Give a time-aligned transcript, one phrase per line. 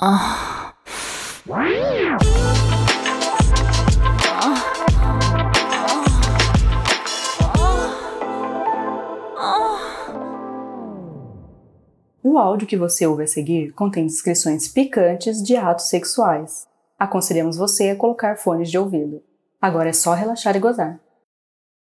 [0.00, 0.04] O
[12.38, 16.68] áudio que você ouve a seguir contém descrições picantes de atos sexuais.
[16.96, 19.20] Aconselhamos você a colocar fones de ouvido.
[19.60, 21.00] Agora é só relaxar e gozar.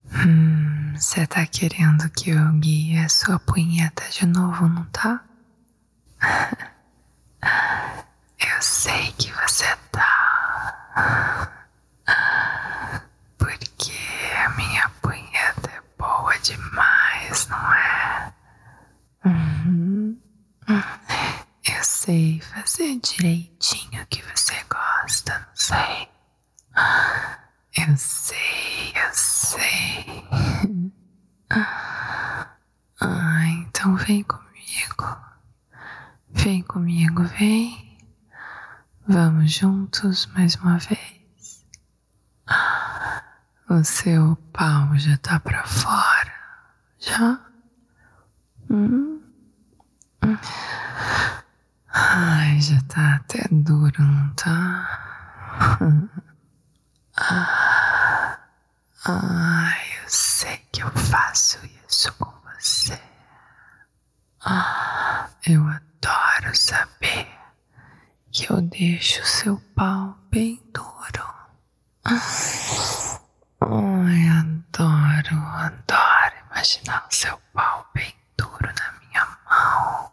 [0.04, 5.24] Hum, você tá querendo que eu guie a sua punheta de novo, não tá?
[8.60, 11.50] Eu sei que você tá.
[13.38, 13.90] Porque
[14.44, 18.34] a minha punheta é boa demais, não é?
[19.24, 20.20] Uhum.
[20.68, 26.10] Eu sei fazer direitinho o que você gosta, não sei.
[27.78, 30.28] Eu sei, eu sei.
[33.00, 35.16] Ah, então vem comigo.
[36.28, 37.89] Vem comigo, vem.
[39.12, 41.66] Vamos juntos mais uma vez.
[43.68, 46.32] O seu pau já tá pra fora.
[47.00, 47.40] Já?
[48.70, 49.20] Hum?
[51.92, 54.88] Ai, já tá até duro, não tá?
[59.06, 63.00] Ai, eu sei que eu faço isso com você.
[65.44, 67.40] Eu adoro saber
[68.80, 71.28] eu deixo seu pau bem duro.
[73.60, 80.10] Ai, adoro, adoro imaginar o seu pau bem duro na minha mão.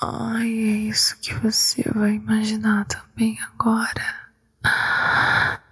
[0.00, 4.14] Ai, é isso que você vai imaginar também agora.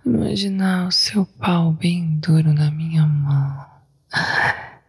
[0.05, 3.67] Imaginar o seu pau bem duro na minha mão.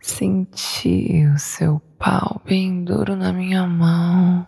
[0.02, 4.48] Sentir o seu pau bem duro na minha mão.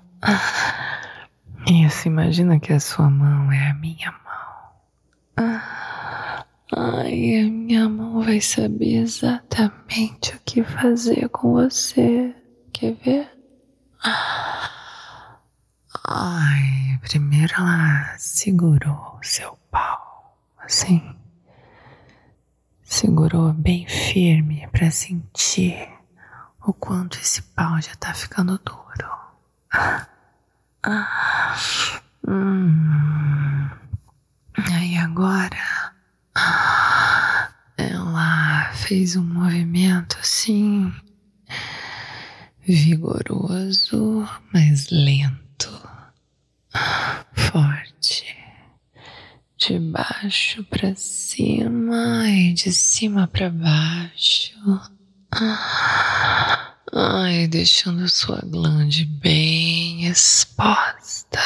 [1.67, 5.65] Isso, imagina que a sua mão é a minha mão.
[6.75, 12.35] Ai, a minha mão vai saber exatamente o que fazer com você.
[12.71, 13.31] Quer ver?
[16.07, 21.15] Ai, primeiro ela segurou o seu pau, assim.
[22.83, 25.89] Segurou bem firme para sentir
[26.63, 29.09] o quanto esse pau já tá ficando duro.
[30.87, 31.55] Ah,
[32.27, 33.67] hum.
[34.71, 35.93] Aí agora
[37.75, 40.93] ela fez um movimento assim
[42.67, 45.89] vigoroso, mas lento,
[47.33, 48.37] forte,
[49.57, 54.53] de baixo para cima e de cima para baixo.
[56.97, 61.41] Ai, deixando sua glande bem exposta.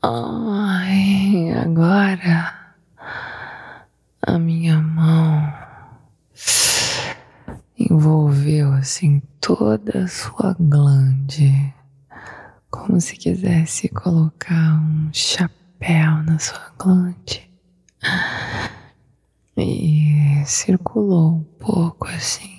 [0.00, 2.54] Ai, agora
[4.22, 5.52] a minha mão
[7.76, 11.74] envolveu assim toda a sua glande,
[12.70, 17.50] como se quisesse colocar um chapéu na sua glande.
[19.56, 22.57] E circulou um pouco assim.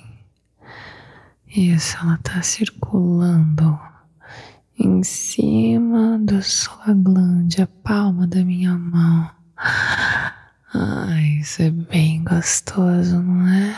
[1.59, 3.77] Isso, ela tá circulando
[4.79, 9.29] em cima da sua glande, a palma da minha mão.
[10.73, 13.75] Ai, isso é bem gostoso, não é?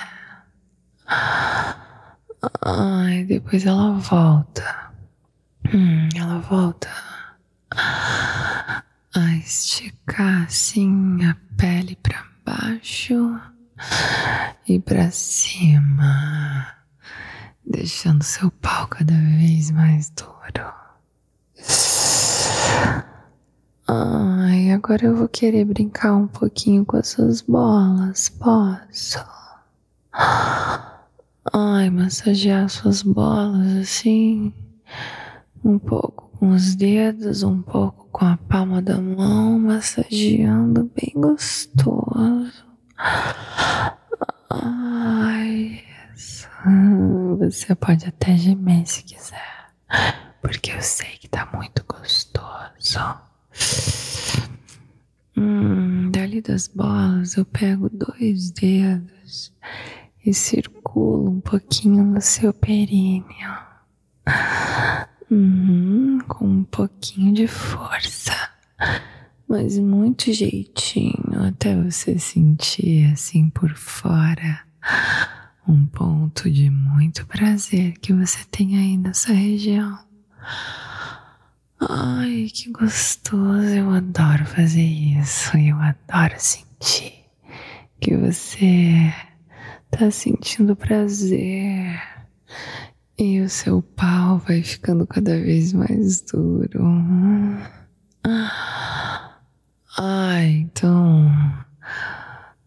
[2.63, 4.91] Ai, depois ela volta.
[5.73, 6.87] Hum, ela volta
[7.71, 13.41] a esticar assim a pele para baixo
[14.67, 16.80] e para cima,
[17.71, 20.73] deixando seu pau cada vez mais duro.
[23.87, 29.19] Ai, agora eu vou querer brincar um pouquinho com as suas bolas, posso?
[31.53, 34.53] Ai, massagear suas bolas assim,
[35.63, 42.65] um pouco com os dedos, um pouco com a palma da mão, massageando bem gostoso.
[44.49, 45.83] Ai,
[46.21, 46.47] isso.
[47.39, 49.71] Você pode até gemer se quiser,
[50.41, 52.99] porque eu sei que tá muito gostoso.
[55.35, 59.51] Hum, dali das bolas eu pego dois dedos
[60.23, 63.57] e circula um pouquinho no seu períneo.
[65.31, 68.33] Uhum, com um pouquinho de força,
[69.47, 74.59] mas muito jeitinho até você sentir assim por fora
[75.71, 79.97] um ponto de muito prazer que você tem aí nessa região.
[81.79, 83.69] Ai, que gostoso!
[83.69, 85.55] Eu adoro fazer isso.
[85.57, 87.23] Eu adoro sentir
[88.01, 89.13] que você
[89.89, 92.01] tá sentindo prazer
[93.17, 96.83] e o seu pau vai ficando cada vez mais duro.
[99.97, 101.31] Ah, então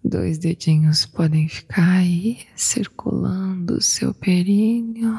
[0.05, 5.19] dois dedinhos podem ficar aí circulando o seu períneo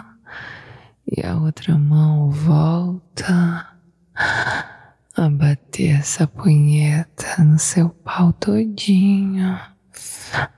[1.11, 3.67] e a outra mão volta
[4.15, 9.59] a bater essa punheta no seu pau todinho.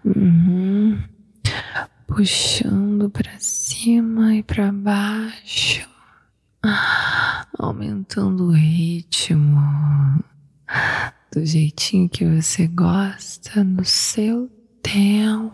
[0.03, 1.01] Uhum.
[2.07, 5.87] Puxando para cima e para baixo,
[7.59, 9.61] aumentando o ritmo
[11.37, 14.49] do jeitinho que você gosta, no seu
[14.81, 15.53] tempo,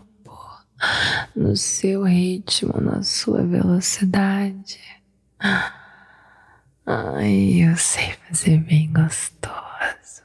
[1.35, 4.79] no seu ritmo, na sua velocidade.
[6.85, 10.23] Ai, eu sei fazer bem gostoso.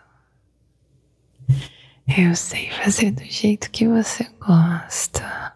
[2.17, 5.55] Eu sei fazer do jeito que você gosta,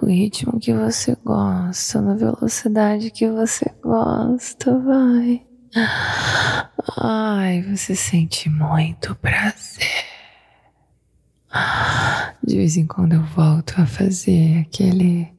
[0.00, 5.46] no ritmo que você gosta, na velocidade que você gosta, vai.
[6.98, 10.04] Ai, você sente muito prazer.
[12.42, 15.32] De vez em quando eu volto a fazer aquele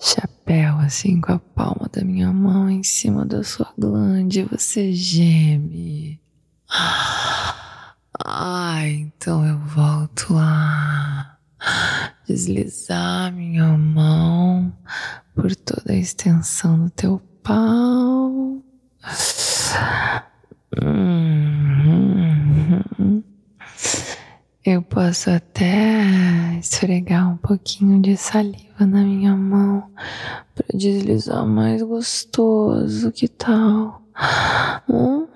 [0.00, 6.20] chapéu assim com a palma da minha mão em cima da sua glande, você geme.
[8.24, 11.38] Ah, então eu volto a
[12.26, 14.72] deslizar minha mão
[15.34, 18.62] por toda a extensão do teu pau.
[20.80, 22.68] Hum,
[24.64, 29.90] eu posso até esfregar um pouquinho de saliva na minha mão
[30.54, 34.02] para deslizar mais gostoso, que tal?
[34.88, 35.26] Hum?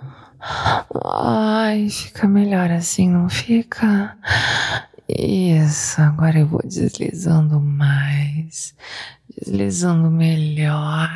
[1.04, 4.16] Ai, fica melhor assim, não fica?
[5.08, 8.74] Isso, agora eu vou deslizando mais,
[9.28, 11.10] deslizando melhor.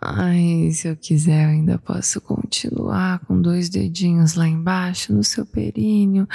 [0.00, 5.46] Ai, se eu quiser, eu ainda posso continuar com dois dedinhos lá embaixo no seu
[5.46, 6.28] períneo,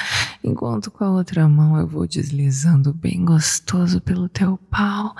[0.43, 5.13] enquanto com a outra mão eu vou deslizando bem gostoso pelo teu pau,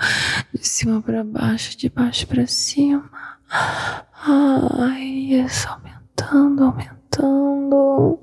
[0.54, 3.10] de cima para baixo, de baixo para cima.
[3.50, 5.02] Ai,
[5.44, 8.18] isso aumentando, aumentando.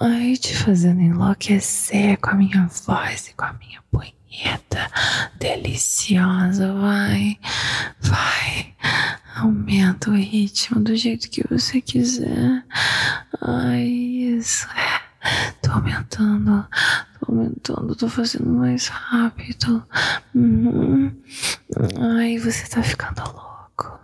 [0.00, 4.90] Ai, te fazendo enlouquecer com a minha voz e com a minha punheta
[5.38, 7.38] deliciosa, vai,
[8.00, 8.41] vai.
[9.72, 12.62] Aumenta o ritmo do jeito que você quiser.
[13.40, 15.00] Ai, isso é.
[15.62, 16.68] Tô aumentando,
[17.18, 19.82] tô aumentando, tô fazendo mais rápido.
[20.34, 21.10] Uhum.
[21.98, 23.98] Ai, você tá ficando louco.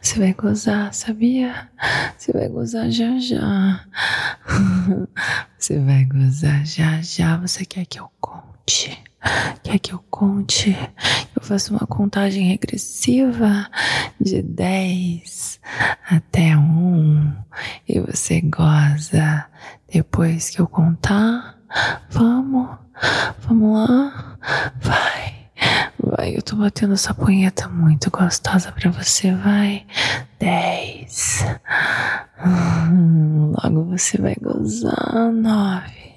[0.00, 1.68] Você vai gozar, sabia?
[2.16, 3.84] Você vai gozar já já.
[5.58, 7.36] Você vai gozar já já.
[7.36, 8.98] Você quer que eu conte?
[9.62, 10.76] Quer que eu conte?
[11.34, 13.68] Eu faço uma contagem regressiva
[14.20, 15.60] de 10
[16.10, 17.34] até 1
[17.88, 19.46] e você goza
[19.92, 21.58] depois que eu contar.
[22.10, 22.76] Vamos,
[23.40, 24.38] vamos lá,
[24.80, 25.34] vai.
[25.98, 29.86] Vai, eu tô batendo essa punheta muito gostosa pra você, vai.
[30.38, 31.46] 10.
[33.64, 35.32] logo você vai gozar.
[35.32, 36.14] 9.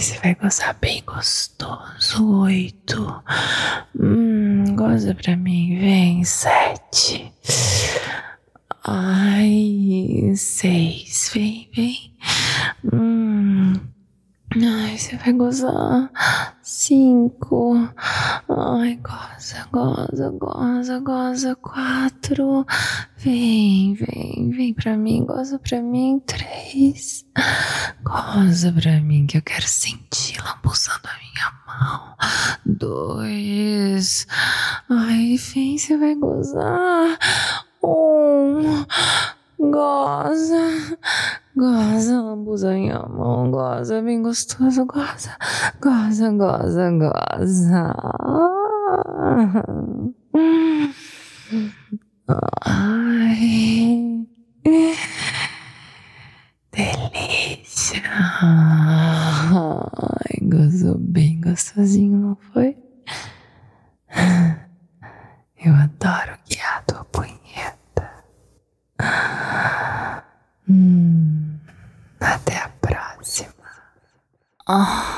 [0.00, 2.40] Você vai gozar bem gostoso.
[2.40, 3.22] Oito.
[4.00, 6.24] Hum, goza pra mim, vem.
[6.24, 7.30] Sete.
[8.82, 11.30] Ai, seis.
[11.34, 12.16] Vem, vem.
[12.90, 13.74] Hum.
[14.56, 16.10] Ai, você vai gozar.
[16.62, 17.76] Cinco.
[18.62, 21.56] Ai, goza, goza, goza, goza.
[21.56, 22.66] Quatro.
[23.16, 26.20] Vem, vem, vem pra mim, goza pra mim.
[26.26, 27.24] Três.
[28.02, 32.16] Goza pra mim, que eu quero sentir lambuzando a minha mão.
[32.66, 34.26] Dois.
[34.90, 37.18] Ai, vem, você vai gozar.
[37.82, 38.84] Um.
[39.58, 40.69] Goza,
[41.60, 45.36] goza, lambuza minha mão, goza, bem gostoso, goza,
[45.78, 47.94] goza, goza, goza.
[52.64, 54.26] Ai,
[56.72, 58.00] delícia.
[58.40, 62.74] Ai, gozou bem gostosinho, não foi?
[65.62, 67.80] Eu adoro guiar a tua punheta.
[74.70, 75.09] Hum,